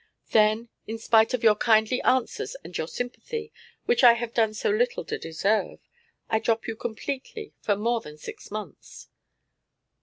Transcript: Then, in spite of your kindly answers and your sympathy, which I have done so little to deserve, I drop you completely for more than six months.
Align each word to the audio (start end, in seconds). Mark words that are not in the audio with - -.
Then, 0.31 0.69
in 0.87 0.97
spite 0.97 1.35
of 1.35 1.43
your 1.43 1.53
kindly 1.53 2.01
answers 2.01 2.55
and 2.63 2.75
your 2.75 2.87
sympathy, 2.87 3.53
which 3.85 4.03
I 4.03 4.13
have 4.13 4.33
done 4.33 4.55
so 4.55 4.71
little 4.71 5.05
to 5.05 5.19
deserve, 5.19 5.77
I 6.27 6.39
drop 6.39 6.65
you 6.67 6.75
completely 6.75 7.53
for 7.59 7.75
more 7.75 8.01
than 8.01 8.17
six 8.17 8.49
months. 8.49 9.09